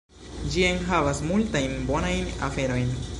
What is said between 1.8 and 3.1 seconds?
bonajn aferojn.